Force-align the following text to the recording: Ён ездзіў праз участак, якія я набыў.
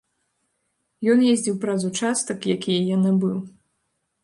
Ён 1.13 1.19
ездзіў 1.33 1.55
праз 1.67 1.85
участак, 1.91 2.39
якія 2.57 2.81
я 2.89 2.97
набыў. 3.05 3.37